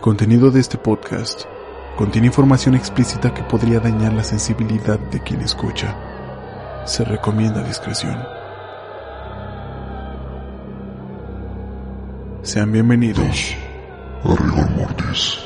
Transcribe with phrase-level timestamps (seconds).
[0.00, 1.42] El contenido de este podcast
[1.94, 5.94] contiene información explícita que podría dañar la sensibilidad de quien escucha.
[6.86, 8.16] Se recomienda discreción.
[12.40, 13.54] Sean bienvenidos
[14.24, 15.38] a Rigor Mortis.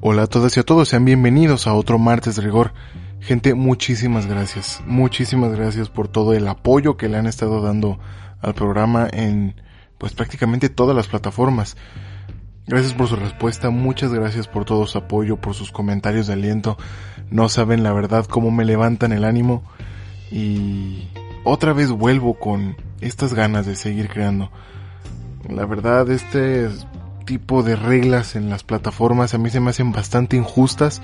[0.00, 2.72] Hola a todas y a todos, sean bienvenidos a otro martes de rigor.
[3.28, 4.80] Gente, muchísimas gracias.
[4.86, 7.98] Muchísimas gracias por todo el apoyo que le han estado dando
[8.40, 9.60] al programa en
[9.98, 11.76] pues prácticamente todas las plataformas.
[12.66, 16.78] Gracias por su respuesta, muchas gracias por todo su apoyo, por sus comentarios de aliento.
[17.30, 19.62] No saben la verdad cómo me levantan el ánimo
[20.30, 21.10] y
[21.44, 24.50] otra vez vuelvo con estas ganas de seguir creando.
[25.50, 26.70] La verdad, este
[27.26, 31.02] tipo de reglas en las plataformas a mí se me hacen bastante injustas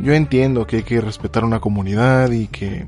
[0.00, 2.86] yo entiendo que hay que respetar una comunidad y que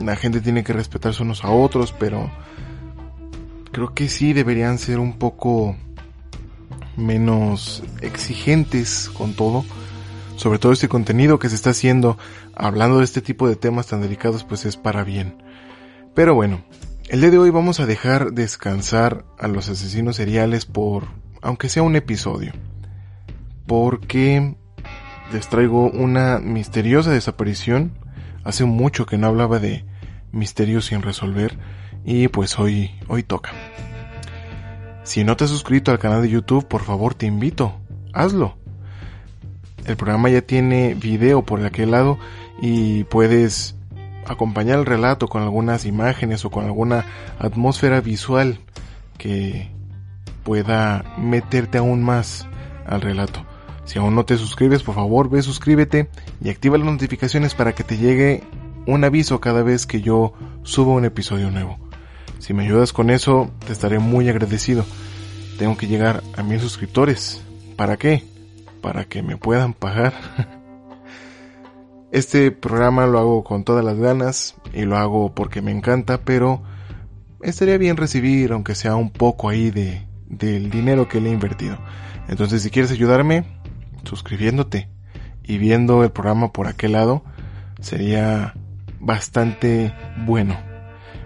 [0.00, 2.30] la gente tiene que respetarse unos a otros, pero
[3.72, 5.76] creo que sí deberían ser un poco
[6.96, 9.64] menos exigentes con todo.
[10.36, 12.18] Sobre todo este contenido que se está haciendo
[12.54, 15.42] hablando de este tipo de temas tan delicados pues es para bien.
[16.14, 16.62] Pero bueno,
[17.08, 21.08] el día de hoy vamos a dejar descansar a los asesinos seriales por,
[21.40, 22.52] aunque sea un episodio.
[23.66, 24.56] Porque
[25.32, 27.92] les traigo una misteriosa desaparición.
[28.44, 29.84] Hace mucho que no hablaba de
[30.32, 31.58] misterios sin resolver
[32.04, 33.50] y pues hoy, hoy toca.
[35.02, 37.74] Si no te has suscrito al canal de YouTube, por favor te invito,
[38.12, 38.56] hazlo.
[39.84, 42.18] El programa ya tiene video por aquel lado
[42.60, 43.76] y puedes
[44.26, 47.04] acompañar el relato con algunas imágenes o con alguna
[47.38, 48.58] atmósfera visual
[49.18, 49.70] que
[50.42, 52.46] pueda meterte aún más
[52.86, 53.44] al relato.
[53.86, 56.10] Si aún no te suscribes, por favor ve suscríbete
[56.42, 58.42] y activa las notificaciones para que te llegue
[58.86, 60.32] un aviso cada vez que yo
[60.64, 61.78] suba un episodio nuevo.
[62.38, 64.84] Si me ayudas con eso, te estaré muy agradecido.
[65.58, 67.42] Tengo que llegar a mil suscriptores.
[67.76, 68.24] ¿Para qué?
[68.82, 70.12] Para que me puedan pagar.
[72.12, 76.62] Este programa lo hago con todas las ganas y lo hago porque me encanta, pero
[77.42, 81.76] estaría bien recibir, aunque sea un poco ahí de, del dinero que le he invertido.
[82.28, 83.44] Entonces, si quieres ayudarme,
[84.06, 84.88] suscribiéndote
[85.42, 87.22] y viendo el programa por aquel lado
[87.80, 88.54] sería
[89.00, 89.94] bastante
[90.24, 90.56] bueno.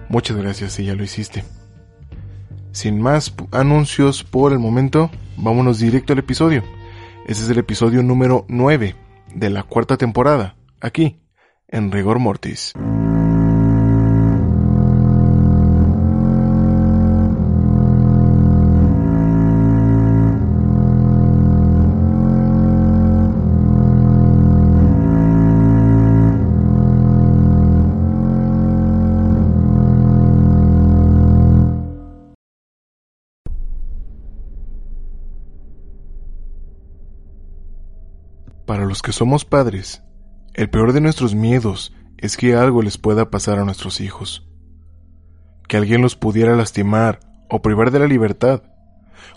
[0.08, 1.44] Muchas gracias si ya lo hiciste.
[2.72, 6.62] Sin más anuncios por el momento, vámonos directo al episodio.
[7.26, 8.96] Este es el episodio número 9
[9.34, 11.20] de la cuarta temporada, aquí,
[11.68, 12.72] en Rigor Mortis.
[38.70, 40.04] Para los que somos padres,
[40.54, 44.48] el peor de nuestros miedos es que algo les pueda pasar a nuestros hijos.
[45.66, 48.62] Que alguien los pudiera lastimar o privar de la libertad,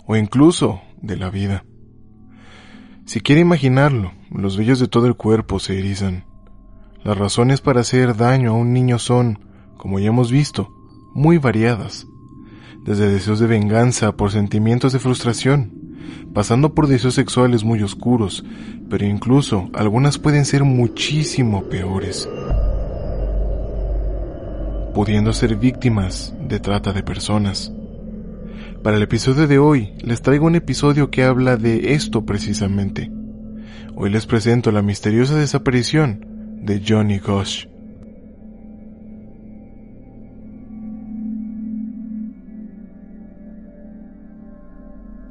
[0.06, 1.64] o incluso de la vida.
[3.06, 6.26] Si quiere imaginarlo, los vellos de todo el cuerpo se erizan.
[7.02, 9.40] Las razones para hacer daño a un niño son,
[9.76, 10.72] como ya hemos visto,
[11.12, 12.06] muy variadas,
[12.84, 15.83] desde deseos de venganza por sentimientos de frustración,
[16.32, 18.44] pasando por deseos sexuales muy oscuros,
[18.88, 22.28] pero incluso algunas pueden ser muchísimo peores,
[24.94, 27.72] pudiendo ser víctimas de trata de personas.
[28.82, 33.10] Para el episodio de hoy les traigo un episodio que habla de esto precisamente.
[33.96, 36.26] Hoy les presento la misteriosa desaparición
[36.60, 37.73] de Johnny Gosh.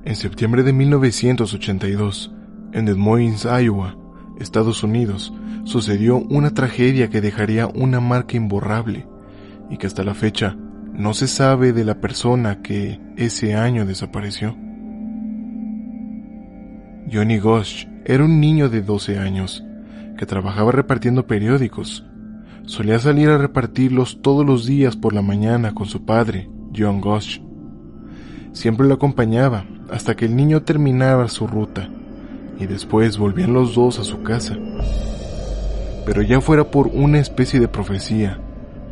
[0.06, 2.34] En septiembre de 1982,
[2.74, 3.96] en Des Moines, Iowa,
[4.38, 5.34] Estados Unidos,
[5.64, 9.08] sucedió una tragedia que dejaría una marca imborrable
[9.70, 10.58] y que hasta la fecha
[10.92, 14.58] no se sabe de la persona que ese año desapareció.
[17.12, 19.64] Johnny Gosh era un niño de 12 años
[20.18, 22.06] que trabajaba repartiendo periódicos.
[22.66, 27.40] Solía salir a repartirlos todos los días por la mañana con su padre, John Gosh.
[28.54, 31.90] Siempre lo acompañaba hasta que el niño terminaba su ruta
[32.60, 34.58] y después volvían los dos a su casa.
[36.06, 38.40] Pero ya fuera por una especie de profecía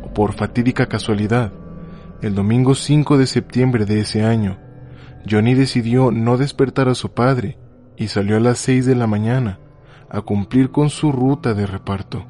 [0.04, 1.52] o por fatídica casualidad,
[2.22, 4.58] el domingo 5 de septiembre de ese año,
[5.28, 7.58] Johnny decidió no despertar a su padre
[7.96, 9.60] y salió a las 6 de la mañana
[10.10, 12.26] a cumplir con su ruta de reparto.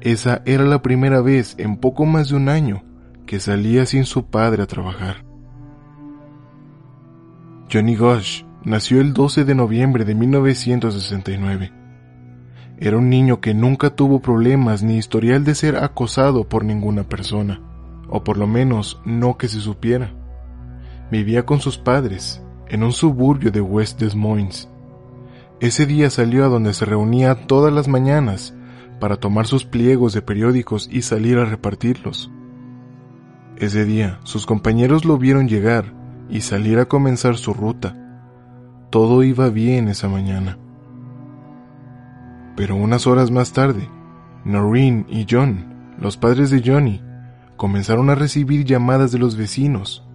[0.00, 2.82] Esa era la primera vez en poco más de un año
[3.26, 5.33] que salía sin su padre a trabajar.
[7.74, 11.72] Johnny Gosh nació el 12 de noviembre de 1969.
[12.78, 17.60] Era un niño que nunca tuvo problemas ni historial de ser acosado por ninguna persona,
[18.08, 20.14] o por lo menos no que se supiera.
[21.10, 24.68] Vivía con sus padres, en un suburbio de West Des Moines.
[25.58, 28.54] Ese día salió a donde se reunía todas las mañanas
[29.00, 32.30] para tomar sus pliegos de periódicos y salir a repartirlos.
[33.56, 37.96] Ese día sus compañeros lo vieron llegar y salir a comenzar su ruta.
[38.90, 40.58] Todo iba bien esa mañana.
[42.56, 43.88] Pero unas horas más tarde,
[44.44, 47.02] Noreen y John, los padres de Johnny,
[47.56, 50.06] comenzaron a recibir llamadas de los vecinos.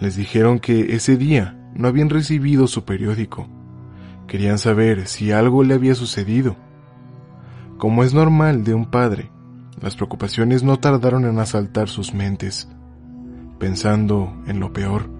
[0.00, 3.48] Les dijeron que ese día no habían recibido su periódico.
[4.26, 6.56] Querían saber si algo le había sucedido.
[7.78, 9.30] Como es normal de un padre,
[9.80, 12.68] las preocupaciones no tardaron en asaltar sus mentes,
[13.58, 15.10] pensando en lo peor.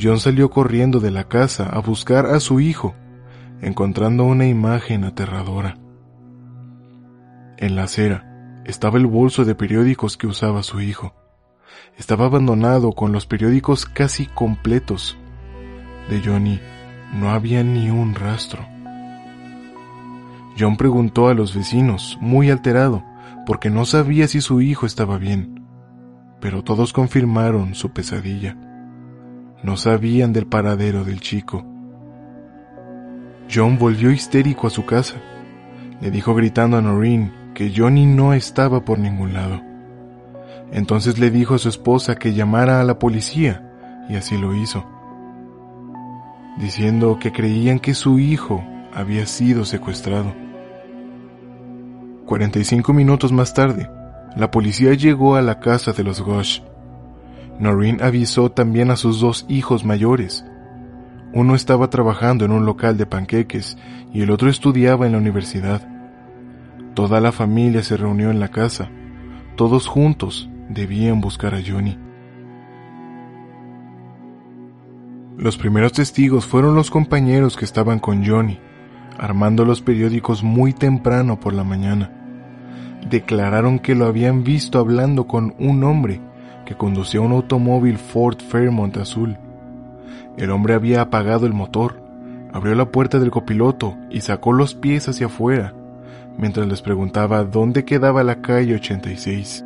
[0.00, 2.94] John salió corriendo de la casa a buscar a su hijo,
[3.60, 5.78] encontrando una imagen aterradora.
[7.56, 11.14] En la acera estaba el bolso de periódicos que usaba su hijo.
[11.96, 15.16] Estaba abandonado con los periódicos casi completos.
[16.10, 16.60] De Johnny
[17.14, 18.66] no había ni un rastro.
[20.58, 23.04] John preguntó a los vecinos, muy alterado,
[23.46, 25.65] porque no sabía si su hijo estaba bien,
[26.46, 28.56] pero todos confirmaron su pesadilla.
[29.64, 31.66] No sabían del paradero del chico.
[33.52, 35.16] John volvió histérico a su casa.
[36.00, 39.60] Le dijo gritando a Noreen que Johnny no estaba por ningún lado.
[40.70, 44.86] Entonces le dijo a su esposa que llamara a la policía, y así lo hizo,
[46.58, 48.64] diciendo que creían que su hijo
[48.94, 50.32] había sido secuestrado.
[52.24, 53.90] 45 minutos más tarde,
[54.36, 56.60] la policía llegó a la casa de los Gosh.
[57.58, 60.44] Noreen avisó también a sus dos hijos mayores.
[61.32, 63.78] Uno estaba trabajando en un local de panqueques
[64.12, 65.88] y el otro estudiaba en la universidad.
[66.94, 68.90] Toda la familia se reunió en la casa.
[69.56, 71.98] Todos juntos debían buscar a Johnny.
[75.38, 78.58] Los primeros testigos fueron los compañeros que estaban con Johnny,
[79.18, 82.25] armando los periódicos muy temprano por la mañana.
[83.08, 86.20] Declararon que lo habían visto hablando con un hombre
[86.64, 89.38] que conducía un automóvil Ford Fairmont azul.
[90.36, 92.02] El hombre había apagado el motor,
[92.52, 95.72] abrió la puerta del copiloto y sacó los pies hacia afuera,
[96.36, 99.64] mientras les preguntaba dónde quedaba la calle 86.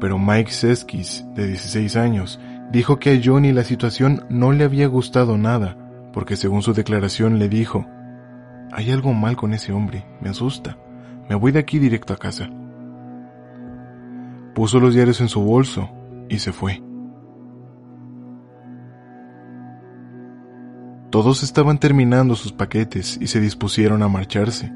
[0.00, 2.40] Pero Mike Seskis, de 16 años,
[2.72, 5.76] dijo que a Johnny la situación no le había gustado nada,
[6.12, 7.86] porque según su declaración le dijo,
[8.72, 10.78] hay algo mal con ese hombre, me asusta,
[11.30, 12.50] me voy de aquí directo a casa.
[14.52, 15.88] Puso los diarios en su bolso
[16.28, 16.82] y se fue.
[21.10, 24.72] Todos estaban terminando sus paquetes y se dispusieron a marcharse.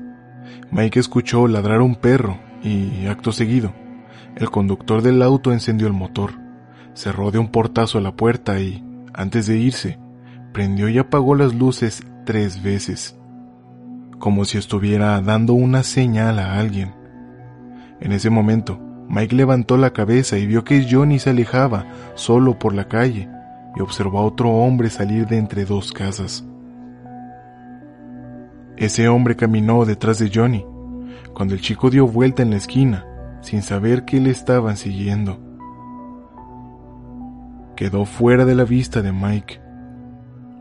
[0.70, 3.75] Mike escuchó ladrar un perro y, acto seguido,
[4.37, 6.34] el conductor del auto encendió el motor,
[6.92, 9.99] cerró de un portazo la puerta y, antes de irse,
[10.52, 13.18] prendió y apagó las luces tres veces,
[14.18, 16.94] como si estuviera dando una señal a alguien.
[18.00, 22.75] En ese momento, Mike levantó la cabeza y vio que Johnny se alejaba solo por
[22.75, 23.28] la calle
[23.76, 26.44] y observó a otro hombre salir de entre dos casas.
[28.76, 30.64] Ese hombre caminó detrás de Johnny,
[31.33, 33.06] cuando el chico dio vuelta en la esquina,
[33.40, 35.38] sin saber que le estaban siguiendo.
[37.76, 39.61] Quedó fuera de la vista de Mike.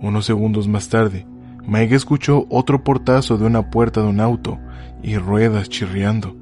[0.02, 1.26] Unos segundos más tarde,
[1.66, 4.60] Mike escuchó otro portazo de una puerta de un auto
[5.02, 6.36] y ruedas chirriando.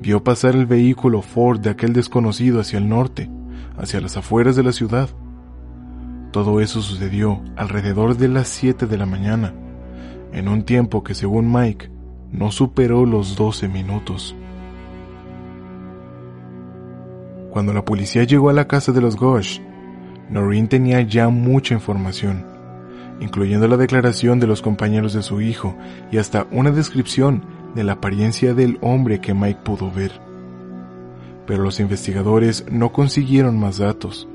[0.00, 3.30] Vio pasar el vehículo Ford de aquel desconocido hacia el norte,
[3.78, 5.08] hacia las afueras de la ciudad.
[6.30, 9.54] Todo eso sucedió alrededor de las 7 de la mañana,
[10.32, 11.90] en un tiempo que según Mike
[12.32, 14.34] no superó los 12 minutos.
[17.50, 19.60] Cuando la policía llegó a la casa de los Gosh,
[20.30, 22.46] Noreen tenía ya mucha información,
[23.22, 25.76] incluyendo la declaración de los compañeros de su hijo
[26.10, 30.10] y hasta una descripción de la apariencia del hombre que Mike pudo ver.
[31.46, 34.28] Pero los investigadores no consiguieron más datos.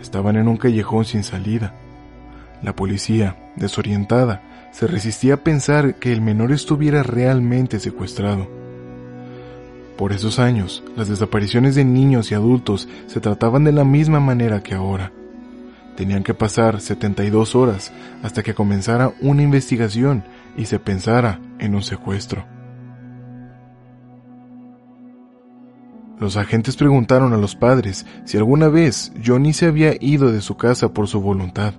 [0.00, 1.74] Estaban en un callejón sin salida.
[2.62, 8.48] La policía, desorientada, se resistía a pensar que el menor estuviera realmente secuestrado.
[9.96, 14.62] Por esos años, las desapariciones de niños y adultos se trataban de la misma manera
[14.62, 15.12] que ahora.
[15.96, 17.92] Tenían que pasar 72 horas
[18.22, 20.24] hasta que comenzara una investigación
[20.56, 22.46] y se pensara en un secuestro.
[26.18, 30.56] Los agentes preguntaron a los padres si alguna vez Johnny se había ido de su
[30.56, 31.74] casa por su voluntad.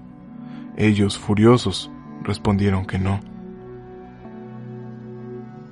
[0.78, 1.92] Ellos, furiosos,
[2.24, 3.22] respondieron que no.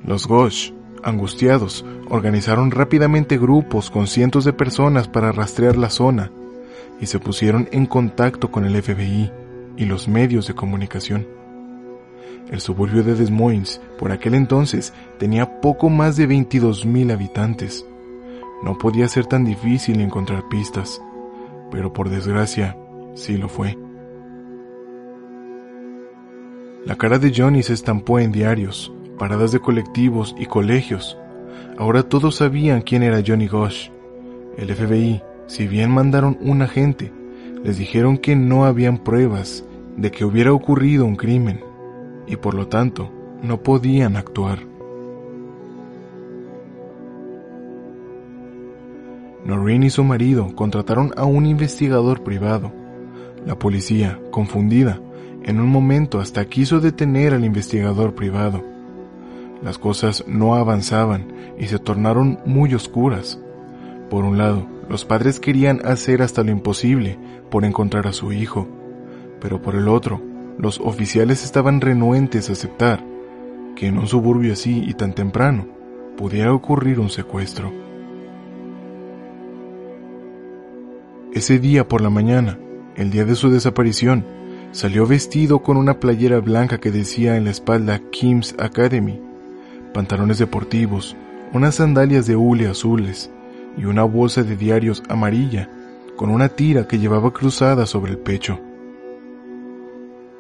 [0.03, 0.72] Los Gosh,
[1.03, 6.31] angustiados, organizaron rápidamente grupos con cientos de personas para rastrear la zona
[7.00, 9.32] y se pusieron en contacto con el FBI
[9.77, 11.27] y los medios de comunicación.
[12.50, 17.86] El suburbio de Des Moines, por aquel entonces, tenía poco más de 22.000 habitantes.
[18.63, 21.01] No podía ser tan difícil encontrar pistas,
[21.72, 22.75] pero por desgracia,
[23.13, 23.77] sí lo fue.
[26.86, 31.18] La cara de Johnny se estampó en diarios, paradas de colectivos y colegios.
[31.77, 33.89] Ahora todos sabían quién era Johnny Gosh.
[34.58, 37.12] El FBI, si bien mandaron un agente,
[37.63, 39.65] les dijeron que no habían pruebas
[39.98, 41.62] de que hubiera ocurrido un crimen
[42.27, 43.10] y por lo tanto
[43.41, 44.60] no podían actuar.
[49.44, 52.72] Noreen y su marido contrataron a un investigador privado.
[53.44, 55.01] La policía, confundida,
[55.41, 58.63] en un momento hasta quiso detener al investigador privado.
[59.63, 61.25] Las cosas no avanzaban
[61.58, 63.39] y se tornaron muy oscuras.
[64.12, 67.17] Por un lado, los padres querían hacer hasta lo imposible
[67.50, 68.67] por encontrar a su hijo,
[69.39, 70.22] pero por el otro,
[70.58, 73.03] los oficiales estaban renuentes a aceptar
[73.75, 75.67] que en un suburbio así y tan temprano
[76.17, 77.72] pudiera ocurrir un secuestro.
[81.34, 82.60] Ese día por la mañana,
[82.96, 84.25] el día de su desaparición,
[84.72, 89.19] Salió vestido con una playera blanca que decía en la espalda Kim's Academy,
[89.96, 91.15] pantalones deportivos,
[91.53, 93.31] unas sandalias de hule azules
[93.77, 95.69] y una bolsa de diarios amarilla
[96.15, 98.59] con una tira que llevaba cruzada sobre el pecho.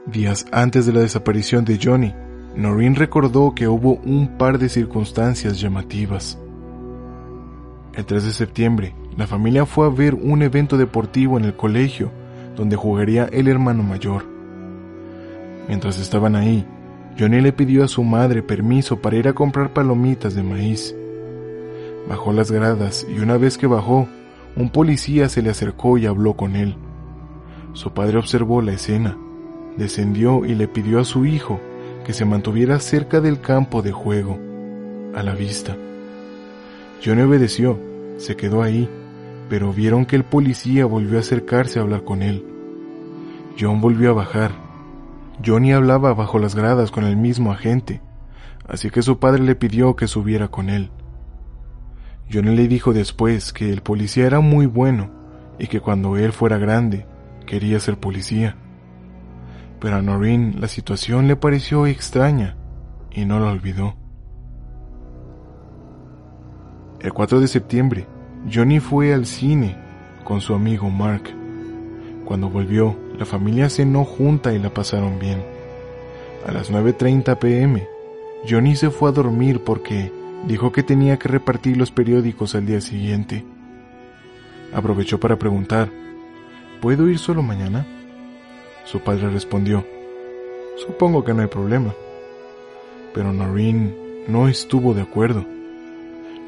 [0.05, 2.13] Días antes de la desaparición de Johnny,
[2.55, 6.37] Noreen recordó que hubo un par de circunstancias llamativas.
[7.93, 12.11] El 3 de septiembre, la familia fue a ver un evento deportivo en el colegio
[12.55, 14.25] donde jugaría el hermano mayor.
[15.67, 16.65] Mientras estaban ahí,
[17.17, 20.95] Johnny le pidió a su madre permiso para ir a comprar palomitas de maíz.
[22.07, 24.07] Bajó las gradas y una vez que bajó,
[24.55, 26.75] un policía se le acercó y habló con él.
[27.73, 29.17] Su padre observó la escena,
[29.77, 31.59] descendió y le pidió a su hijo
[32.05, 34.39] que se mantuviera cerca del campo de juego,
[35.15, 35.75] a la vista.
[37.03, 37.79] Johnny obedeció,
[38.17, 38.89] se quedó ahí
[39.49, 42.45] pero vieron que el policía volvió a acercarse a hablar con él.
[43.59, 44.51] John volvió a bajar.
[45.43, 48.01] Johnny hablaba bajo las gradas con el mismo agente,
[48.67, 50.91] así que su padre le pidió que subiera con él.
[52.31, 55.09] Johnny le dijo después que el policía era muy bueno
[55.57, 57.05] y que cuando él fuera grande
[57.47, 58.55] quería ser policía.
[59.79, 62.55] Pero a Noreen la situación le pareció extraña
[63.11, 63.95] y no la olvidó.
[67.01, 68.07] El 4 de septiembre,
[68.53, 69.77] Johnny fue al cine
[70.23, 71.23] con su amigo Mark.
[72.25, 75.43] Cuando volvió, la familia cenó junta y la pasaron bien.
[76.45, 77.87] A las 9.30 pm,
[78.47, 80.11] Johnny se fue a dormir porque
[80.45, 83.45] dijo que tenía que repartir los periódicos al día siguiente.
[84.73, 85.89] Aprovechó para preguntar,
[86.81, 87.85] ¿puedo ir solo mañana?
[88.85, 89.85] Su padre respondió,
[90.77, 91.93] supongo que no hay problema.
[93.13, 93.95] Pero Noreen
[94.27, 95.45] no estuvo de acuerdo.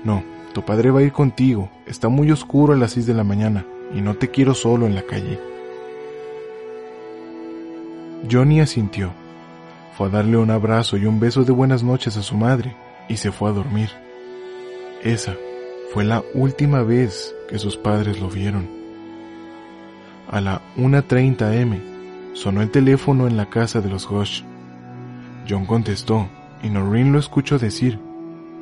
[0.04, 1.70] No, tu padre va a ir contigo.
[1.86, 4.96] Está muy oscuro a las 6 de la mañana y no te quiero solo en
[4.96, 5.40] la calle.
[8.32, 9.12] Johnny asintió.
[9.98, 12.76] Fue a darle un abrazo y un beso de buenas noches a su madre
[13.12, 13.90] y se fue a dormir.
[15.04, 15.36] Esa
[15.94, 18.70] fue la última vez que sus padres lo vieron.
[20.30, 21.82] A la 1.30 m
[22.34, 24.44] sonó el teléfono en la casa de los Gosh.
[25.50, 26.30] John contestó
[26.64, 28.00] y Noreen lo escuchó decir,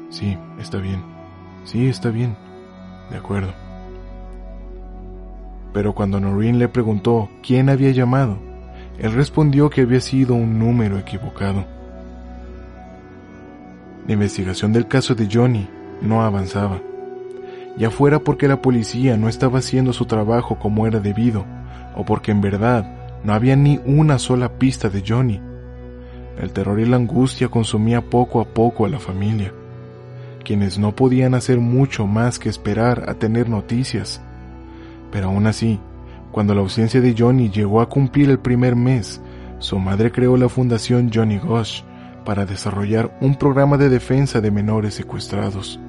[0.09, 1.03] sí, está bien.
[1.63, 2.35] Sí, está bien.
[3.11, 3.53] De acuerdo.
[5.73, 8.39] Pero cuando Noreen le preguntó quién había llamado,
[8.97, 11.78] él respondió que había sido un número equivocado.
[14.09, 15.67] La investigación del caso de Johnny
[16.01, 16.81] no avanzaba,
[17.77, 21.45] ya fuera porque la policía no estaba haciendo su trabajo como era debido,
[21.95, 22.91] o porque en verdad
[23.23, 25.39] no había ni una sola pista de Johnny.
[26.41, 29.53] El terror y la angustia consumía poco a poco a la familia,
[30.43, 34.23] quienes no podían hacer mucho más que esperar a tener noticias.
[35.11, 35.79] Pero aún así,
[36.31, 39.21] cuando la ausencia de Johnny llegó a cumplir el primer mes,
[39.59, 41.83] su madre creó la fundación Johnny Gosh
[42.29, 45.79] para desarrollar un programa de defensa de menores secuestrados.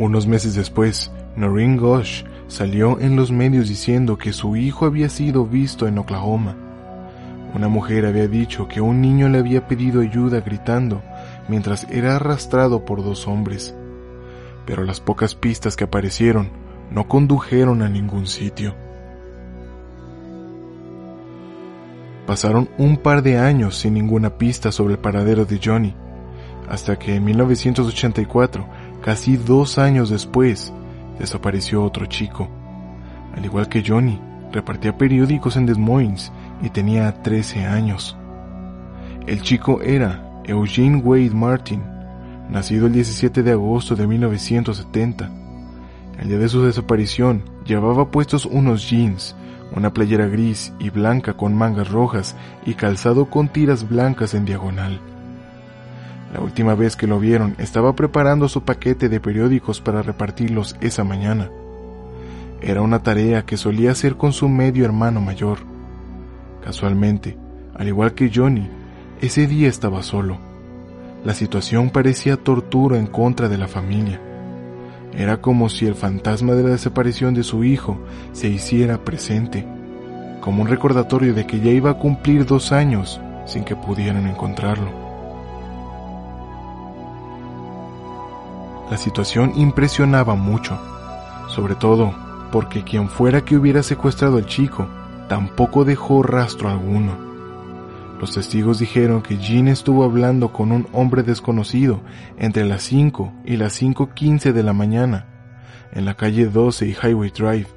[0.00, 5.46] Unos meses después, Noreen Gosh salió en los medios diciendo que su hijo había sido
[5.46, 6.56] visto en Oklahoma.
[7.54, 11.02] Una mujer había dicho que un niño le había pedido ayuda gritando
[11.46, 13.76] mientras era arrastrado por dos hombres,
[14.66, 16.50] pero las pocas pistas que aparecieron
[16.90, 18.87] no condujeron a ningún sitio.
[22.28, 25.94] Pasaron un par de años sin ninguna pista sobre el paradero de Johnny,
[26.68, 28.68] hasta que en 1984,
[29.02, 30.70] casi dos años después,
[31.18, 32.46] desapareció otro chico.
[33.34, 34.20] Al igual que Johnny,
[34.52, 36.30] repartía periódicos en Des Moines
[36.60, 38.14] y tenía 13 años.
[39.26, 41.82] El chico era Eugene Wade Martin,
[42.50, 45.30] nacido el 17 de agosto de 1970.
[46.20, 49.34] El día de su desaparición llevaba puestos unos jeans
[49.74, 55.00] una playera gris y blanca con mangas rojas y calzado con tiras blancas en diagonal.
[56.32, 61.04] La última vez que lo vieron estaba preparando su paquete de periódicos para repartirlos esa
[61.04, 61.50] mañana.
[62.60, 65.58] Era una tarea que solía hacer con su medio hermano mayor.
[66.62, 67.38] Casualmente,
[67.74, 68.68] al igual que Johnny,
[69.20, 70.38] ese día estaba solo.
[71.24, 74.20] La situación parecía tortura en contra de la familia.
[75.18, 77.98] Era como si el fantasma de la desaparición de su hijo
[78.30, 79.66] se hiciera presente,
[80.40, 84.88] como un recordatorio de que ya iba a cumplir dos años sin que pudieran encontrarlo.
[88.92, 90.78] La situación impresionaba mucho,
[91.48, 92.14] sobre todo
[92.52, 94.86] porque quien fuera que hubiera secuestrado al chico
[95.28, 97.27] tampoco dejó rastro alguno.
[98.18, 102.00] Los testigos dijeron que Jean estuvo hablando con un hombre desconocido
[102.36, 105.26] entre las 5 y las 5.15 de la mañana
[105.92, 107.68] en la calle 12 y Highway Drive.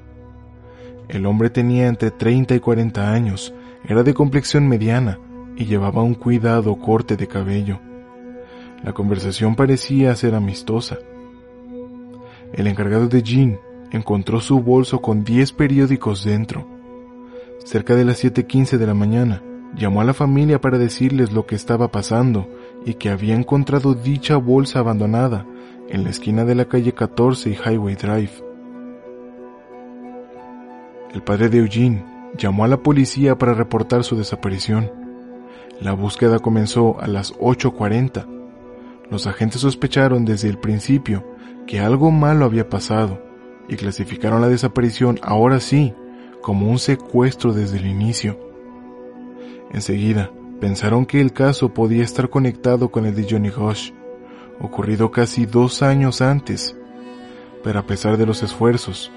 [1.10, 3.54] El hombre tenía entre 30 y 40 años,
[3.86, 5.19] era de complexión mediana
[5.56, 7.80] y llevaba un cuidado corte de cabello.
[8.84, 10.97] La conversación parecía ser amistosa.
[12.54, 13.60] El encargado de Jean
[13.91, 16.67] encontró su bolso con 10 periódicos dentro.
[17.63, 19.43] Cerca de las 7.15 de la mañana,
[19.75, 22.47] Llamó a la familia para decirles lo que estaba pasando
[22.86, 25.45] y que había encontrado dicha bolsa abandonada
[25.89, 28.31] en la esquina de la calle 14 y Highway Drive.
[31.13, 32.05] El padre de Eugene
[32.38, 34.91] llamó a la policía para reportar su desaparición.
[35.79, 38.25] La búsqueda comenzó a las 8.40.
[39.10, 41.25] Los agentes sospecharon desde el principio
[41.67, 43.21] que algo malo había pasado
[43.67, 45.93] y clasificaron la desaparición ahora sí
[46.41, 48.50] como un secuestro desde el inicio.
[49.73, 53.91] Enseguida, pensaron que el caso podía estar conectado con el de Johnny Gosh,
[54.60, 56.75] ocurrido casi dos años antes,
[57.63, 59.12] pero a pesar de los esfuerzos,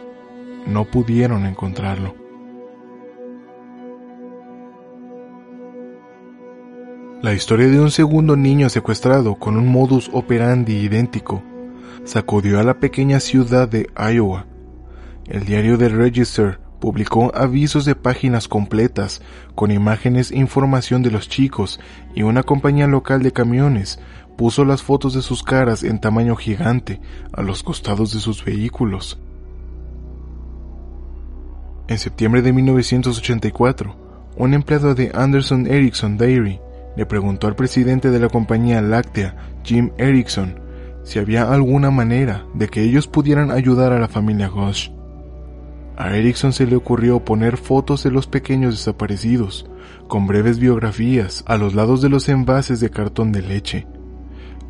[0.67, 2.15] no pudieron encontrarlo.
[7.21, 11.43] La historia de un segundo niño secuestrado con un modus operandi idéntico
[12.05, 14.47] sacudió a la pequeña ciudad de Iowa.
[15.27, 19.23] El diario The Register publicó avisos de páginas completas
[19.55, 21.81] con imágenes e información de los chicos
[22.15, 23.99] y una compañía local de camiones
[24.37, 27.01] puso las fotos de sus caras en tamaño gigante
[27.33, 29.19] a los costados de sus vehículos.
[31.89, 33.97] En septiembre de 1984,
[34.37, 36.61] un empleado de Anderson Erickson Dairy
[36.99, 40.61] le preguntó al presidente de la compañía láctea, Jim Erickson,
[41.03, 44.94] si había alguna manera de que ellos pudieran ayudar a la familia Gosh.
[45.97, 49.67] A Erickson se le ocurrió poner fotos de los pequeños desaparecidos,
[50.09, 53.87] con breves biografías a los lados de los envases de cartón de leche.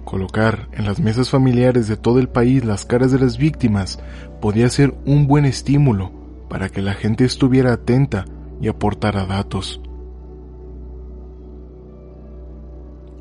[0.04, 3.98] Colocar en las mesas familiares de todo el país las caras de las víctimas
[4.42, 6.12] podía ser un buen estímulo
[6.50, 8.26] para que la gente estuviera atenta
[8.60, 9.80] y aportara datos.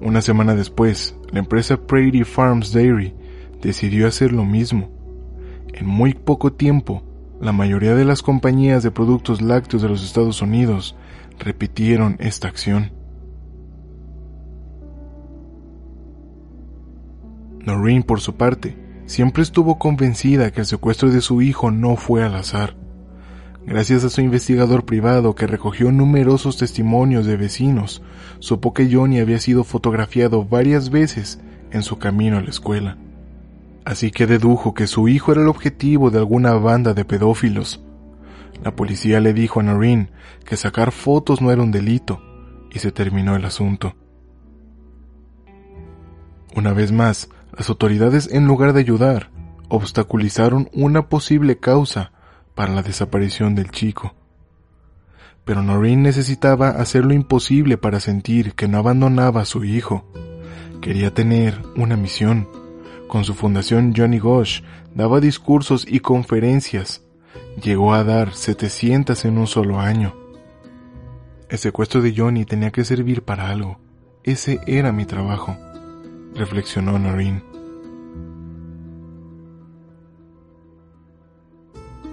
[0.02, 3.14] Una semana después, la empresa Prairie Farms Dairy
[3.62, 4.90] decidió hacer lo mismo.
[5.74, 7.02] En muy poco tiempo,
[7.44, 10.96] la mayoría de las compañías de productos lácteos de los Estados Unidos
[11.40, 12.94] repitieron esta acción.
[17.66, 18.78] Noreen, por su parte,
[19.08, 22.78] siempre estuvo convencida que el secuestro de su hijo no fue al azar.
[23.66, 28.02] Gracias a su investigador privado que recogió numerosos testimonios de vecinos,
[28.40, 32.98] supo que Johnny había sido fotografiado varias veces en su camino a la escuela.
[33.86, 37.84] Así que dedujo que su hijo era el objetivo de alguna banda de pedófilos.
[38.64, 40.12] La policía le dijo a Noreen
[40.46, 42.22] que sacar fotos no era un delito
[42.72, 43.96] y se terminó el asunto.
[46.56, 49.32] Una vez más, las autoridades en lugar de ayudar,
[49.70, 52.12] obstaculizaron una posible causa
[52.56, 54.14] para la desaparición del chico.
[55.46, 60.06] Pero Noreen necesitaba hacer lo imposible para sentir que no abandonaba a su hijo.
[60.82, 62.48] Quería tener una misión.
[63.08, 64.62] Con su fundación Johnny Gosh
[64.96, 67.04] daba discursos y conferencias.
[67.62, 70.16] Llegó a dar 700 en un solo año.
[71.50, 73.80] El secuestro de Johnny tenía que servir para algo.
[74.24, 75.56] Ese era mi trabajo,
[76.34, 77.44] reflexionó Noreen.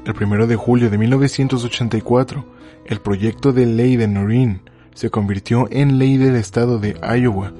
[0.04, 2.44] El primero de julio de 1984,
[2.86, 4.62] el proyecto de ley de Noreen
[4.94, 7.52] se convirtió en ley del estado de Iowa.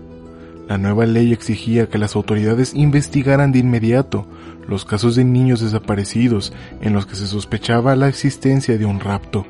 [0.71, 4.29] La nueva ley exigía que las autoridades investigaran de inmediato
[4.69, 9.45] los casos de niños desaparecidos en los que se sospechaba la existencia de un rapto.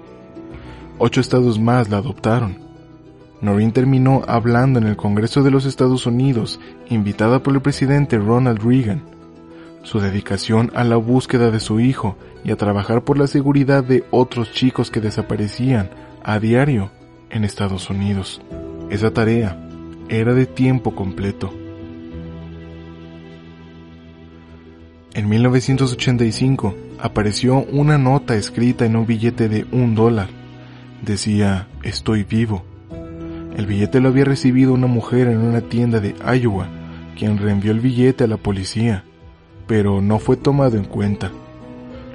[0.97, 2.57] Ocho estados más la adoptaron.
[3.43, 8.63] Noreen terminó hablando en el Congreso de los Estados Unidos, invitada por el presidente Ronald
[8.63, 9.03] Reagan.
[9.83, 14.05] Su dedicación a la búsqueda de su hijo y a trabajar por la seguridad de
[14.11, 15.91] otros chicos que desaparecían
[16.23, 16.91] a diario
[17.29, 18.41] en Estados Unidos.
[18.89, 19.67] Esa tarea
[20.11, 21.51] era de tiempo completo.
[25.15, 30.29] En 1985 apareció una nota escrita en un billete de un dólar
[31.03, 32.63] Decía, estoy vivo.
[33.57, 36.69] El billete lo había recibido una mujer en una tienda de Iowa,
[37.17, 39.05] quien reenvió el billete a la policía,
[39.67, 41.31] pero no fue tomado en cuenta.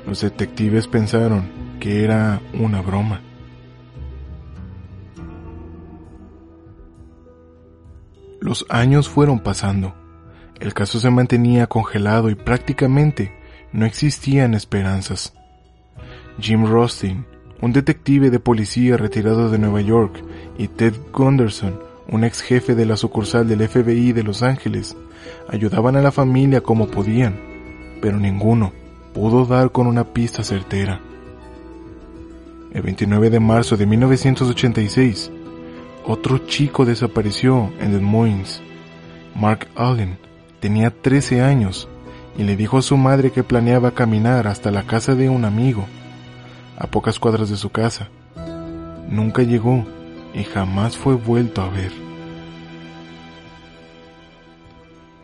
[0.05, 3.21] Los detectives pensaron que era una broma.
[8.45, 9.95] Los años fueron pasando.
[10.59, 13.33] El caso se mantenía congelado y prácticamente
[13.73, 15.33] no existían esperanzas.
[16.39, 17.25] Jim Rostin,
[17.59, 20.23] un detective de policía retirado de Nueva York,
[20.59, 24.95] y Ted Gunderson, un ex jefe de la sucursal del FBI de Los Ángeles,
[25.49, 27.39] ayudaban a la familia como podían,
[27.99, 28.73] pero ninguno
[29.15, 31.01] pudo dar con una pista certera.
[32.71, 35.31] El 29 de marzo de 1986,
[36.07, 38.61] otro chico desapareció en Des Moines.
[39.35, 40.17] Mark Allen
[40.59, 41.87] tenía 13 años
[42.37, 45.85] y le dijo a su madre que planeaba caminar hasta la casa de un amigo
[46.77, 48.09] a pocas cuadras de su casa.
[49.09, 49.85] Nunca llegó
[50.33, 51.91] y jamás fue vuelto a ver.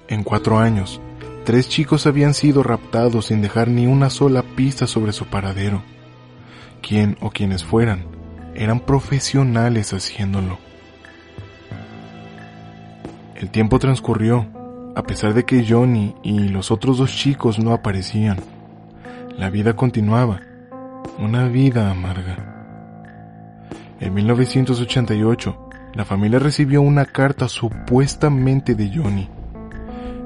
[0.08, 1.00] En cuatro años,
[1.46, 5.84] tres chicos habían sido raptados sin dejar ni una sola pista sobre su paradero.
[6.82, 8.06] Quien o quienes fueran,
[8.56, 10.71] eran profesionales haciéndolo.
[13.42, 14.46] El tiempo transcurrió,
[14.96, 18.38] a pesar de que Johnny y los otros dos chicos no aparecían.
[19.36, 20.42] La vida continuaba
[21.18, 22.38] una vida amarga.
[24.00, 29.28] En 1988, la familia recibió una carta supuestamente de Johnny,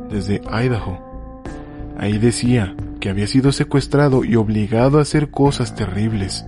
[0.09, 1.41] desde Idaho.
[1.97, 6.45] Ahí decía que había sido secuestrado y obligado a hacer cosas terribles.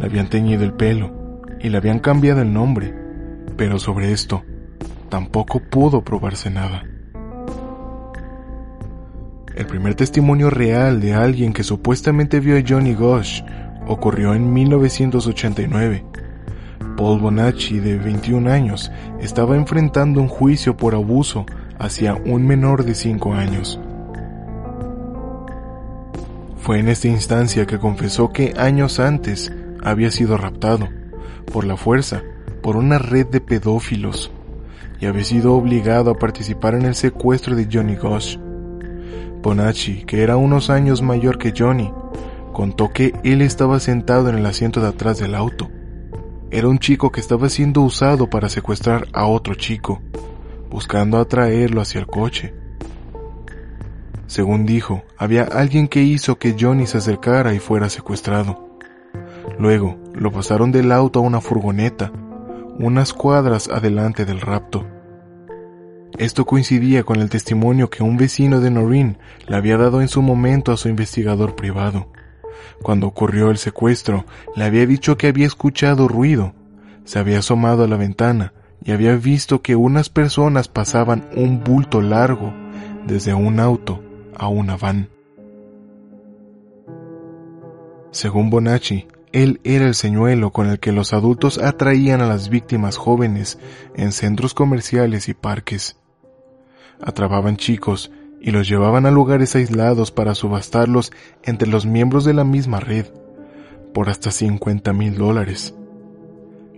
[0.00, 2.94] Le habían teñido el pelo y le habían cambiado el nombre,
[3.58, 4.44] pero sobre esto
[5.14, 6.82] tampoco pudo probarse nada.
[9.54, 13.44] El primer testimonio real de alguien que supuestamente vio a Johnny Gosh
[13.86, 16.04] ocurrió en 1989.
[16.96, 21.46] Paul Bonacci, de 21 años, estaba enfrentando un juicio por abuso
[21.78, 23.78] hacia un menor de 5 años.
[26.56, 30.88] Fue en esta instancia que confesó que años antes había sido raptado,
[31.52, 32.24] por la fuerza,
[32.62, 34.32] por una red de pedófilos,
[35.06, 38.38] había sido obligado a participar en el secuestro de Johnny Gosh.
[39.42, 41.92] Bonacci, que era unos años mayor que Johnny,
[42.52, 45.70] contó que él estaba sentado en el asiento de atrás del auto.
[46.50, 50.00] Era un chico que estaba siendo usado para secuestrar a otro chico,
[50.70, 52.54] buscando atraerlo hacia el coche.
[54.26, 58.78] Según dijo, había alguien que hizo que Johnny se acercara y fuera secuestrado.
[59.58, 62.10] Luego lo pasaron del auto a una furgoneta,
[62.78, 64.86] unas cuadras adelante del rapto.
[66.16, 70.22] Esto coincidía con el testimonio que un vecino de Noreen le había dado en su
[70.22, 72.06] momento a su investigador privado.
[72.82, 74.24] Cuando ocurrió el secuestro,
[74.54, 76.54] le había dicho que había escuchado ruido,
[77.04, 78.52] se había asomado a la ventana
[78.84, 82.54] y había visto que unas personas pasaban un bulto largo
[83.06, 84.00] desde un auto
[84.36, 85.08] a una van.
[88.12, 92.96] Según Bonacci, él era el señuelo con el que los adultos atraían a las víctimas
[92.98, 93.58] jóvenes
[93.96, 95.96] en centros comerciales y parques.
[97.00, 102.44] Atrapaban chicos y los llevaban a lugares aislados para subastarlos entre los miembros de la
[102.44, 103.06] misma red
[103.94, 105.74] por hasta 50 mil dólares.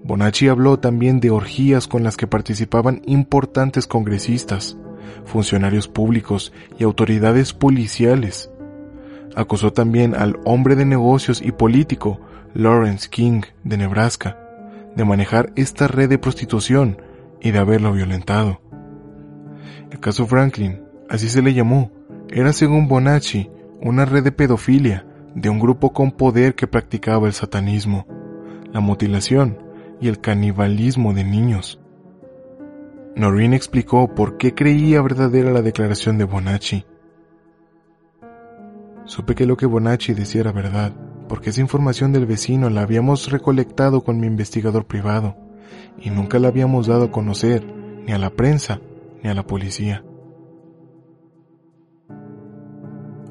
[0.04, 4.76] Bonacci habló también de orgías con las que participaban importantes congresistas,
[5.24, 8.50] funcionarios públicos y autoridades policiales.
[9.34, 12.20] Acusó también al hombre de negocios y político
[12.54, 14.38] Lawrence King de Nebraska
[14.94, 17.02] de manejar esta red de prostitución
[17.40, 18.60] y de haberlo violentado.
[19.90, 21.90] El caso Franklin, así se le llamó,
[22.28, 27.32] era según Bonacci una red de pedofilia de un grupo con poder que practicaba el
[27.32, 28.06] satanismo,
[28.72, 29.58] la mutilación
[30.00, 31.80] y el canibalismo de niños.
[33.14, 36.84] Noreen explicó por qué creía verdadera la declaración de Bonacci.
[39.04, 40.92] Supe que lo que Bonacci decía era verdad,
[41.28, 45.36] porque esa información del vecino la habíamos recolectado con mi investigador privado,
[46.00, 47.64] y nunca la habíamos dado a conocer
[48.04, 48.80] ni a la prensa
[49.22, 50.04] ni a la policía.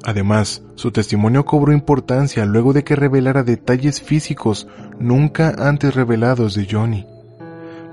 [0.06, 4.68] Además, su testimonio cobró importancia luego de que revelara detalles físicos
[5.00, 7.08] nunca antes revelados de Johnny.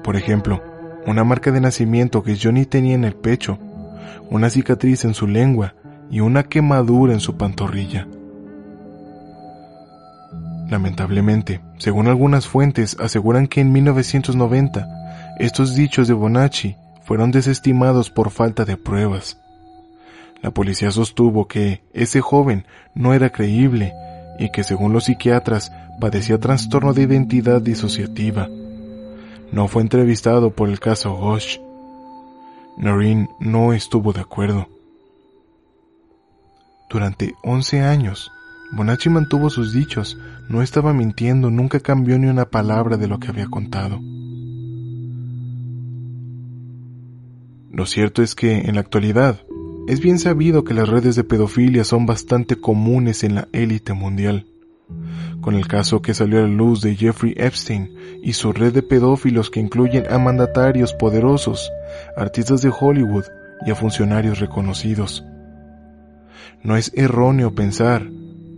[0.05, 0.63] Por ejemplo,
[1.07, 3.59] una marca de nacimiento que Johnny tenía en el pecho,
[4.31, 5.75] una cicatriz en su lengua
[6.11, 8.07] y una quemadura en su pantorrilla.
[10.69, 18.31] Lamentablemente, según algunas fuentes, aseguran que en 1990 estos dichos de Bonacci fueron desestimados por
[18.31, 19.39] falta de pruebas.
[20.43, 23.93] La policía sostuvo que ese joven no era creíble
[24.39, 28.49] y que según los psiquiatras padecía trastorno de identidad disociativa
[29.53, 31.59] no fue entrevistado por el caso Gosh.
[32.79, 34.67] Noreen no estuvo de acuerdo.
[36.89, 38.33] Durante 11 años,
[38.73, 43.29] Bonacci mantuvo sus dichos, no estaba mintiendo, nunca cambió ni una palabra de lo que
[43.29, 44.01] había contado.
[47.73, 49.41] Lo cierto es que, en la actualidad,
[49.89, 54.47] es bien sabido que las redes de pedofilia son bastante comunes en la élite mundial
[55.43, 58.83] con el caso que salió a la luz de Jeffrey Epstein y su red de
[58.83, 61.71] pedófilos que incluyen a mandatarios poderosos,
[62.17, 63.25] artistas de Hollywood
[63.67, 65.25] y a funcionarios reconocidos.
[66.63, 68.09] No es erróneo pensar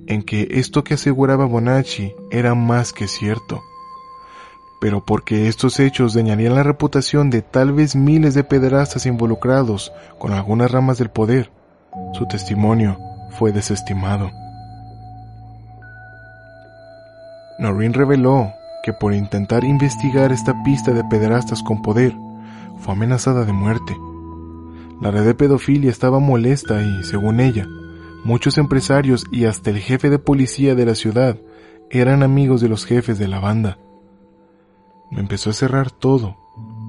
[0.06, 3.62] en que esto que aseguraba Bonacci era más que cierto,
[4.84, 10.34] pero porque estos hechos dañarían la reputación de tal vez miles de pederastas involucrados con
[10.34, 11.50] algunas ramas del poder,
[12.12, 12.98] su testimonio
[13.30, 14.30] fue desestimado.
[17.58, 22.14] Noreen reveló que por intentar investigar esta pista de pederastas con poder,
[22.76, 23.96] fue amenazada de muerte.
[25.00, 27.66] La red de pedofilia estaba molesta y, según ella,
[28.22, 31.38] muchos empresarios y hasta el jefe de policía de la ciudad
[31.88, 33.78] eran amigos de los jefes de la banda.
[35.14, 36.36] Me empezó a cerrar todo.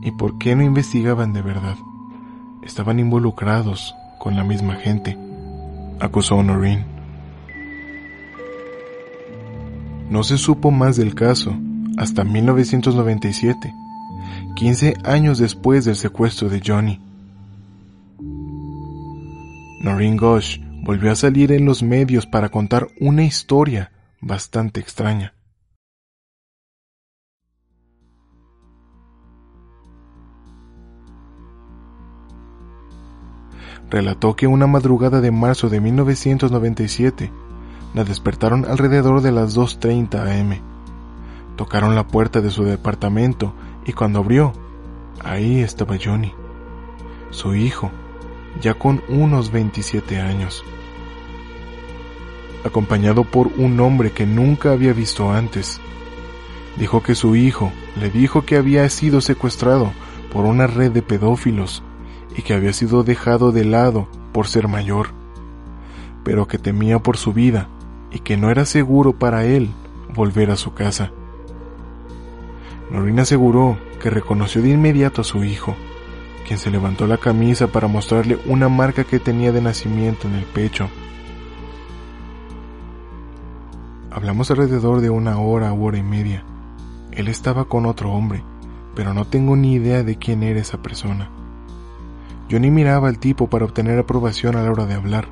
[0.02, 1.78] ¿Y por qué no investigaban de verdad?
[2.64, 5.18] Estaban involucrados con la misma gente,
[6.00, 6.86] acusó Noreen.
[10.10, 11.56] No se supo más del caso
[11.98, 13.74] hasta 1997,
[14.56, 17.00] 15 años después del secuestro de Johnny.
[19.82, 25.35] Noreen Gosh volvió a salir en los medios para contar una historia bastante extraña.
[33.90, 37.32] Relató que una madrugada de marzo de 1997,
[37.94, 40.60] la despertaron alrededor de las 2.30 am.
[41.56, 43.54] Tocaron la puerta de su departamento
[43.86, 44.54] y cuando abrió,
[45.24, 46.34] ahí estaba Johnny,
[47.30, 47.92] su hijo,
[48.60, 50.64] ya con unos 27 años.
[52.66, 55.80] Acompañado por un hombre que nunca había visto antes.
[56.78, 59.92] Dijo que su hijo le dijo que había sido secuestrado
[60.34, 61.84] por una red de pedófilos
[62.38, 65.10] y que había sido dejado de lado por ser mayor,
[66.24, 67.70] pero que temía por su vida
[68.12, 69.70] y que no era seguro para él
[70.14, 71.12] volver a su casa.
[72.92, 75.76] Noreen aseguró que reconoció de inmediato a su hijo,
[76.48, 80.44] quien se levantó la camisa para mostrarle una marca que tenía de nacimiento en el
[80.44, 80.90] pecho.
[84.12, 86.44] Hablamos alrededor de una hora hora y media.
[87.12, 88.44] Él estaba con otro hombre,
[88.94, 91.30] pero no tengo ni idea de quién era esa persona.
[92.48, 95.28] Yo ni miraba al tipo para obtener aprobación a la hora de hablar.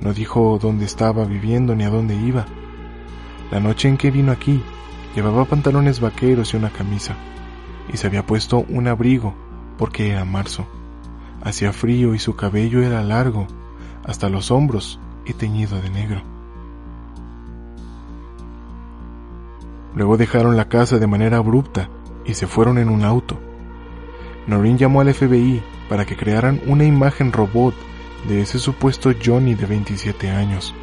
[0.00, 2.46] No dijo dónde estaba viviendo ni a dónde iba.
[3.50, 4.62] La noche en que vino aquí,
[5.14, 7.14] llevaba pantalones vaqueros y una camisa,
[7.92, 9.34] y se había puesto un abrigo
[9.76, 10.66] porque era marzo.
[11.42, 13.46] Hacía frío y su cabello era largo,
[14.04, 16.22] hasta los hombros y teñido de negro.
[19.94, 21.88] Luego dejaron la casa de manera abrupta
[22.24, 23.38] y se fueron en un auto.
[24.46, 27.74] Noreen llamó al FBI para que crearan una imagen robot
[28.28, 30.74] de ese supuesto Johnny de 27 años.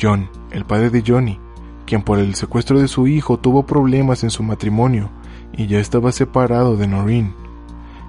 [0.00, 1.38] John, el padre de Johnny,
[1.86, 5.10] quien por el secuestro de su hijo tuvo problemas en su matrimonio
[5.56, 7.34] y ya estaba separado de Noreen,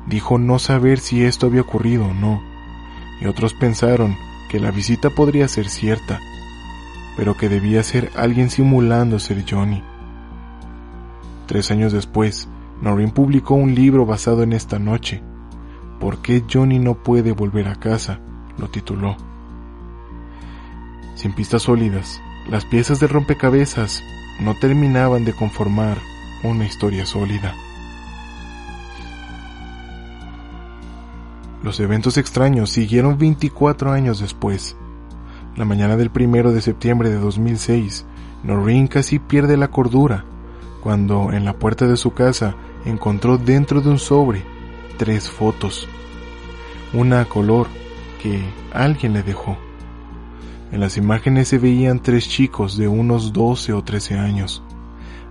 [0.08, 2.41] dijo no saber si esto había ocurrido o no,
[3.22, 4.15] y otros pensaron
[4.50, 6.20] que la visita podría ser cierta,
[7.15, 9.84] pero que debía ser alguien simulando ser Johnny.
[11.46, 12.50] Tres años después,
[12.81, 15.21] Noreen publicó un libro basado en esta noche.
[15.99, 18.19] ¿Por qué Johnny no puede volver a casa?
[18.57, 19.15] lo tituló.
[21.15, 24.03] Sin pistas sólidas, las piezas de rompecabezas
[24.39, 25.97] no terminaban de conformar
[26.43, 27.55] una historia sólida.
[31.63, 34.77] Los eventos extraños siguieron 24 años después.
[35.55, 38.05] La mañana del primero de septiembre de 2006,
[38.43, 40.25] Noreen casi pierde la cordura
[40.81, 42.55] cuando en la puerta de su casa
[42.88, 44.43] encontró dentro de un sobre
[44.97, 45.88] tres fotos.
[46.93, 47.67] Una a color
[48.21, 48.41] que
[48.73, 49.58] alguien le dejó.
[50.71, 54.63] En las imágenes se veían tres chicos de unos 12 o 13 años,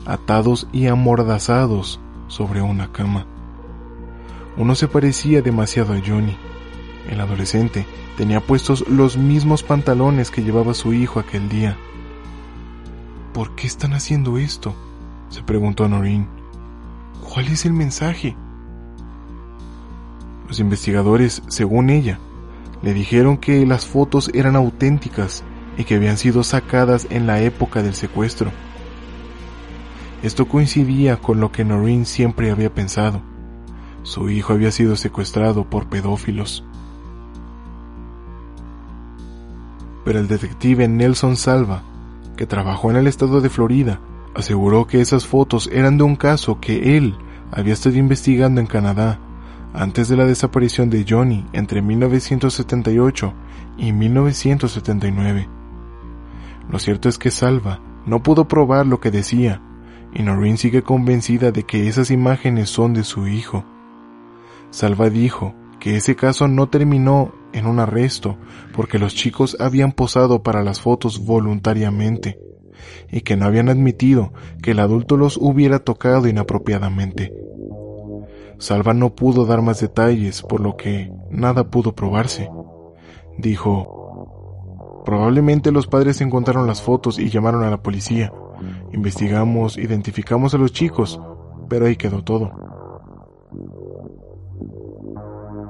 [0.05, 3.27] atados y amordazados sobre una cama.
[4.57, 6.37] Uno se parecía demasiado a Johnny.
[7.11, 11.77] El adolescente tenía puestos los mismos pantalones que llevaba su hijo aquel día.
[13.33, 14.75] ¿Por qué están haciendo esto?
[15.29, 16.46] se preguntó Noreen.
[17.33, 18.37] ¿Cuál es el mensaje?
[20.49, 22.19] Los investigadores, según ella,
[22.83, 25.45] le dijeron que las fotos eran auténticas
[25.77, 28.53] y que habían sido sacadas en la época del secuestro.
[30.23, 33.21] Esto coincidía con lo que Noreen siempre había pensado.
[34.03, 36.65] Su hijo había sido secuestrado por pedófilos.
[40.05, 41.83] Pero el detective Nelson Salva,
[42.37, 44.01] que trabajó en el estado de Florida,
[44.37, 47.17] aseguró que esas fotos eran de un caso que él
[47.51, 49.19] había estado investigando en Canadá
[49.73, 53.33] antes de la desaparición de Johnny entre 1978
[53.79, 55.49] y 1979.
[56.71, 59.63] Lo cierto es que Salva no pudo probar lo que decía,
[60.13, 63.65] y Noreen sigue convencida de que esas imágenes son de su hijo.
[64.71, 68.37] Salva dijo que ese caso no terminó en un arresto
[68.75, 72.39] porque los chicos habían posado para las fotos voluntariamente
[73.11, 77.33] y que no habían admitido que el adulto los hubiera tocado inapropiadamente.
[78.59, 82.51] Salva no pudo dar más detalles, por lo que nada pudo probarse.
[83.37, 88.33] Dijo, probablemente los padres encontraron las fotos y llamaron a la policía.
[88.93, 91.21] Investigamos, identificamos a los chicos,
[91.69, 92.51] pero ahí quedó todo.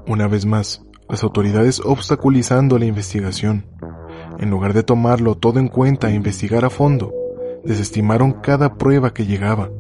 [0.07, 3.67] Una vez más, las autoridades obstaculizando la investigación.
[4.39, 7.13] En lugar de tomarlo todo en cuenta e investigar a fondo,
[7.65, 9.71] desestimaron cada prueba que llegaba.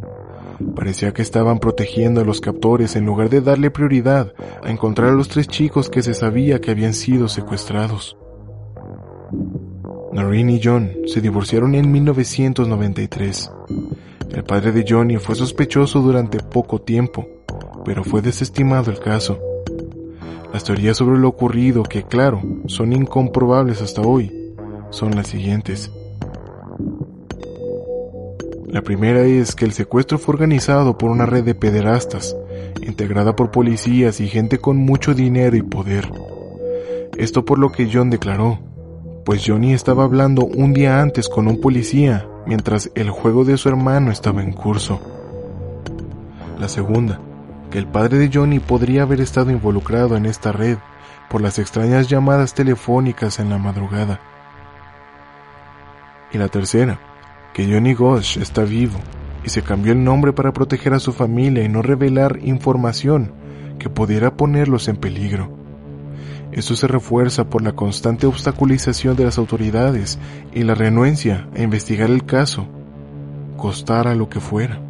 [0.74, 5.14] Parecía que estaban protegiendo a los captores en lugar de darle prioridad a encontrar a
[5.14, 8.16] los tres chicos que se sabía que habían sido secuestrados.
[10.12, 13.50] Noreen y John se divorciaron en 1993.
[14.34, 17.26] El padre de Johnny fue sospechoso durante poco tiempo,
[17.84, 19.38] pero fue desestimado el caso.
[20.52, 24.45] Las teorías sobre lo ocurrido, que claro, son incomprobables hasta hoy,
[24.90, 25.90] son las siguientes.
[28.66, 32.36] La primera es que el secuestro fue organizado por una red de pederastas,
[32.82, 36.10] integrada por policías y gente con mucho dinero y poder.
[37.16, 38.58] Esto por lo que John declaró,
[39.24, 43.68] pues Johnny estaba hablando un día antes con un policía mientras el juego de su
[43.68, 45.00] hermano estaba en curso.
[46.58, 47.20] La segunda,
[47.70, 50.78] que el padre de Johnny podría haber estado involucrado en esta red
[51.28, 54.20] por las extrañas llamadas telefónicas en la madrugada.
[56.32, 57.00] Y la tercera,
[57.54, 58.98] que Johnny Gosh está vivo
[59.44, 63.32] y se cambió el nombre para proteger a su familia y no revelar información
[63.78, 65.56] que pudiera ponerlos en peligro.
[66.52, 70.18] Esto se refuerza por la constante obstaculización de las autoridades
[70.52, 72.66] y la renuencia a investigar el caso,
[73.56, 74.80] costara lo que fuera.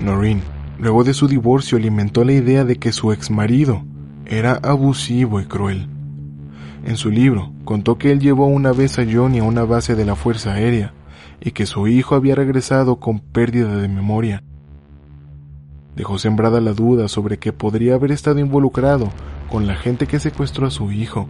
[0.00, 0.42] Noreen,
[0.78, 3.82] luego de su divorcio, alimentó la idea de que su ex marido
[4.26, 5.88] era abusivo y cruel.
[6.86, 10.04] En su libro, contó que él llevó una vez a Johnny a una base de
[10.04, 10.94] la Fuerza Aérea
[11.40, 14.44] y que su hijo había regresado con pérdida de memoria.
[15.96, 19.10] Dejó sembrada la duda sobre que podría haber estado involucrado
[19.50, 21.26] con la gente que secuestró a su hijo.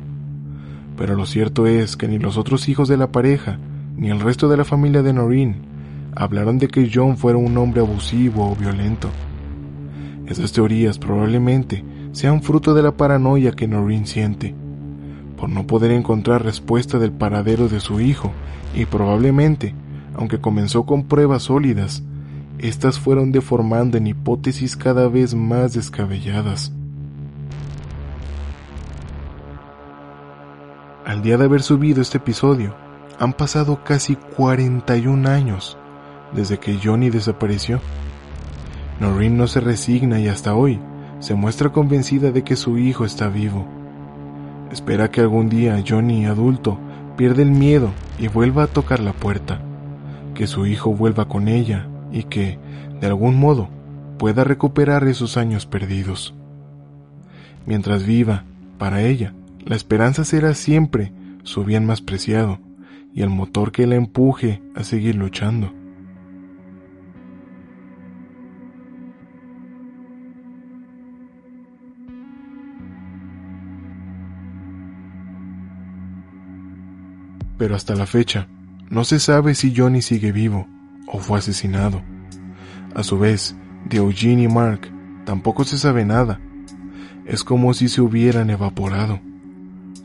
[0.99, 3.59] Pero lo cierto es que ni los otros hijos de la pareja,
[3.97, 5.63] ni el resto de la familia de Noreen,
[6.15, 9.09] hablaron de que John fuera un hombre abusivo o violento.
[10.27, 11.83] Esas teorías probablemente
[12.13, 14.55] sean fruto de la paranoia que Noreen siente
[15.37, 18.33] por no poder encontrar respuesta del paradero de su hijo
[18.75, 19.75] y probablemente,
[20.15, 22.03] aunque comenzó con pruebas sólidas,
[22.59, 26.73] estas fueron deformando en hipótesis cada vez más descabelladas.
[31.05, 32.75] Al día de haber subido este episodio,
[33.19, 35.79] han pasado casi 41 años
[36.33, 37.81] desde que Johnny desapareció.
[39.01, 40.81] Noreen no se resigna y hasta hoy
[41.21, 43.76] se muestra convencida de que su hijo está vivo.
[44.73, 46.79] Espera que algún día Johnny, adulto,
[47.17, 49.61] pierda el miedo y vuelva a tocar la puerta,
[50.35, 52.59] que su hijo vuelva con ella y que,
[53.01, 53.69] de algún modo,
[54.19, 56.35] pueda recuperar esos años perdidos.
[57.67, 58.45] Mientras viva,
[58.79, 61.13] para ella, la esperanza será siempre
[61.43, 62.59] su bien más preciado
[63.15, 65.73] y el motor que la empuje a seguir luchando.
[77.67, 78.47] Pero hasta la fecha
[78.91, 80.69] no se sabe si Johnny sigue vivo
[81.09, 82.01] o fue asesinado.
[82.95, 83.57] A su vez,
[83.87, 84.89] de Eugene y Mark
[85.25, 86.41] tampoco se sabe nada.
[87.25, 89.19] Es como si se hubieran evaporado,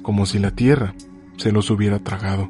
[0.02, 0.96] como si la tierra
[1.38, 2.50] se los hubiera tragado.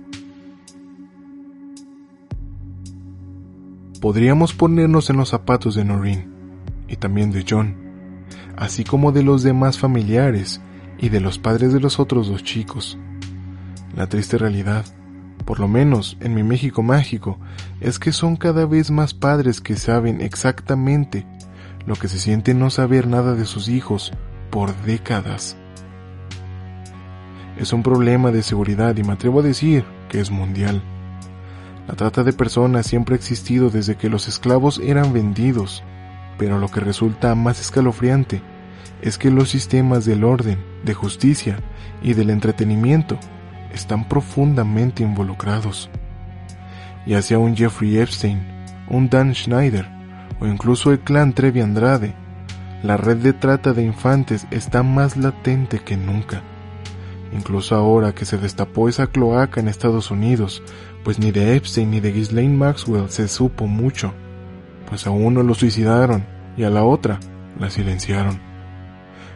[3.99, 6.31] Podríamos ponernos en los zapatos de Noreen
[6.87, 7.75] y también de John,
[8.55, 10.61] así como de los demás familiares
[10.97, 12.97] y de los padres de los otros dos chicos.
[13.93, 14.85] La triste realidad,
[15.45, 17.39] por lo menos en mi México mágico,
[17.79, 21.25] es que son cada vez más padres que saben exactamente
[21.85, 24.11] lo que se siente no saber nada de sus hijos
[24.49, 25.57] por décadas.
[27.57, 30.81] Es un problema de seguridad y me atrevo a decir que es mundial.
[31.87, 35.83] La trata de personas siempre ha existido desde que los esclavos eran vendidos,
[36.37, 38.41] pero lo que resulta más escalofriante
[39.01, 41.59] es que los sistemas del orden, de justicia
[42.01, 43.19] y del entretenimiento
[43.73, 45.89] están profundamente involucrados.
[47.05, 48.45] Ya sea un Jeffrey Epstein,
[48.89, 49.87] un Dan Schneider
[50.39, 52.13] o incluso el clan Trevi Andrade,
[52.83, 56.41] la red de trata de infantes está más latente que nunca.
[57.31, 60.63] Incluso ahora que se destapó esa cloaca en Estados Unidos,
[61.03, 64.13] pues ni de Epstein ni de Ghislaine Maxwell se supo mucho,
[64.89, 66.25] pues a uno lo suicidaron
[66.57, 67.19] y a la otra
[67.59, 68.39] la silenciaron.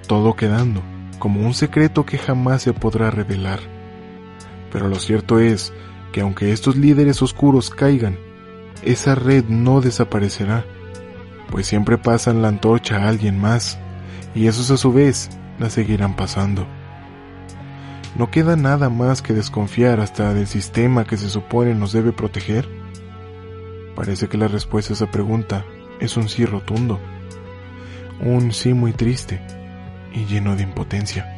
[0.07, 0.81] Todo quedando
[1.19, 3.74] como un secreto que jamás se podrá revelar.
[4.75, 5.71] Pero lo cierto es
[6.11, 8.19] que aunque estos líderes oscuros caigan,
[8.83, 10.65] esa red no desaparecerá,
[11.49, 13.79] pues siempre pasan la antorcha a alguien más,
[14.35, 16.67] y esos a su vez la seguirán pasando.
[18.17, 22.67] ¿No queda nada más que desconfiar hasta del sistema que se supone nos debe proteger?
[23.95, 25.63] Parece que la respuesta a esa pregunta
[26.01, 26.99] es un sí rotundo,
[28.19, 29.39] un sí muy triste
[30.13, 31.34] y lleno de impotencia.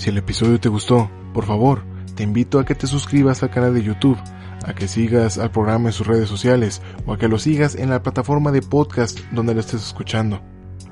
[0.00, 1.84] Si el episodio te gustó, por favor,
[2.14, 4.16] te invito a que te suscribas al canal de YouTube,
[4.64, 7.90] a que sigas al programa en sus redes sociales o a que lo sigas en
[7.90, 10.40] la plataforma de podcast donde lo estés escuchando.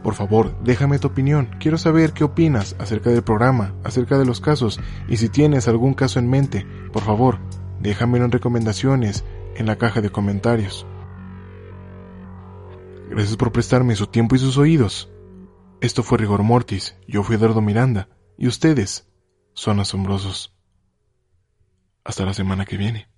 [0.03, 1.49] Por favor, déjame tu opinión.
[1.59, 4.79] Quiero saber qué opinas acerca del programa, acerca de los casos
[5.09, 7.39] y si tienes algún caso en mente, por favor,
[7.81, 9.25] déjamelo en recomendaciones
[9.57, 10.87] en la caja de comentarios.
[13.09, 15.11] Gracias por prestarme su tiempo y sus oídos.
[15.81, 16.95] Esto fue Rigor Mortis.
[17.07, 18.11] Yo fui Eduardo Miranda.
[18.41, 19.05] Y ustedes
[19.53, 20.55] son asombrosos.
[22.05, 23.09] Hasta la semana que viene.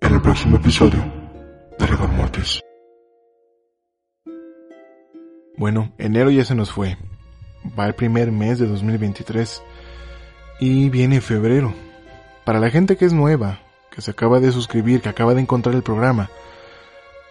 [0.00, 1.04] En el próximo episodio
[1.76, 2.60] de Rigor Mortis.
[5.56, 6.96] Bueno, enero ya se nos fue.
[7.76, 9.60] Va el primer mes de 2023.
[10.60, 11.74] Y viene febrero.
[12.44, 15.74] Para la gente que es nueva, que se acaba de suscribir, que acaba de encontrar
[15.74, 16.30] el programa,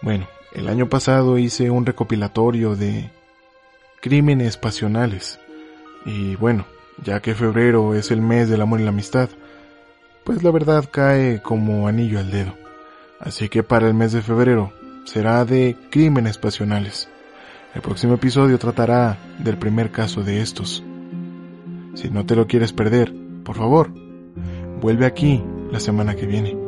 [0.02, 0.28] bueno,
[0.58, 3.12] el año pasado hice un recopilatorio de
[4.00, 5.38] crímenes pasionales.
[6.04, 6.66] Y bueno,
[7.04, 9.28] ya que febrero es el mes del amor y la amistad,
[10.24, 12.54] pues la verdad cae como anillo al dedo.
[13.20, 14.72] Así que para el mes de febrero
[15.04, 17.08] será de crímenes pasionales.
[17.76, 20.82] El próximo episodio tratará del primer caso de estos.
[21.94, 23.92] Si no te lo quieres perder, por favor,
[24.80, 25.40] vuelve aquí
[25.70, 26.67] la semana que viene.